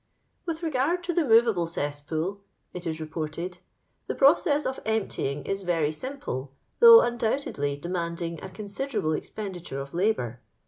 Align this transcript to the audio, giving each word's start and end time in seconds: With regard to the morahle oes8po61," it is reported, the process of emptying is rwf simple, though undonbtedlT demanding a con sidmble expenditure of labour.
With 0.47 0.63
regard 0.63 1.03
to 1.03 1.13
the 1.13 1.21
morahle 1.21 1.53
oes8po61," 1.53 2.39
it 2.73 2.87
is 2.87 2.99
reported, 2.99 3.59
the 4.07 4.15
process 4.15 4.65
of 4.65 4.79
emptying 4.83 5.43
is 5.43 5.63
rwf 5.63 5.93
simple, 5.93 6.53
though 6.79 7.01
undonbtedlT 7.01 7.81
demanding 7.81 8.41
a 8.43 8.49
con 8.49 8.65
sidmble 8.65 9.15
expenditure 9.15 9.79
of 9.79 9.93
labour. 9.93 10.39